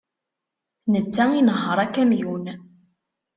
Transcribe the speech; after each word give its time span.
Netta 0.91 1.25
inehheṛ 1.39 1.77
akamyun. 1.85 2.45